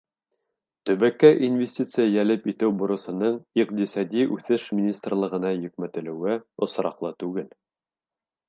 Төбәккә 0.89 1.29
инвестиция 1.47 2.05
йәлеп 2.13 2.47
итеү 2.53 2.71
бурысының 2.79 3.37
Иҡтисади 3.65 4.25
үҫеш 4.37 4.67
министрлығына 4.81 5.55
йөкмәтелеүе 5.61 6.39
осраҡлы 6.69 7.17
түгел. 7.25 7.51